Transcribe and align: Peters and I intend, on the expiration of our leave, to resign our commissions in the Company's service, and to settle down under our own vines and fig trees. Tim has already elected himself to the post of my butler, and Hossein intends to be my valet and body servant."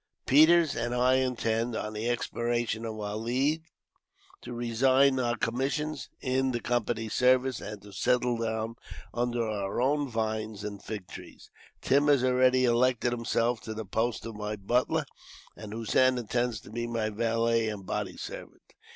Peters 0.25 0.75
and 0.75 0.95
I 0.95 1.17
intend, 1.17 1.75
on 1.75 1.93
the 1.93 2.09
expiration 2.09 2.85
of 2.85 2.99
our 2.99 3.15
leave, 3.15 3.61
to 4.41 4.51
resign 4.51 5.19
our 5.19 5.37
commissions 5.37 6.09
in 6.19 6.53
the 6.53 6.59
Company's 6.59 7.13
service, 7.13 7.61
and 7.61 7.83
to 7.83 7.91
settle 7.93 8.35
down 8.37 8.77
under 9.13 9.47
our 9.47 9.79
own 9.79 10.07
vines 10.09 10.63
and 10.63 10.83
fig 10.83 11.07
trees. 11.07 11.51
Tim 11.83 12.07
has 12.07 12.23
already 12.23 12.65
elected 12.65 13.11
himself 13.11 13.61
to 13.61 13.75
the 13.75 13.85
post 13.85 14.25
of 14.25 14.33
my 14.33 14.55
butler, 14.55 15.05
and 15.55 15.71
Hossein 15.71 16.17
intends 16.17 16.59
to 16.61 16.71
be 16.71 16.87
my 16.87 17.11
valet 17.11 17.69
and 17.69 17.85
body 17.85 18.17
servant." 18.17 18.73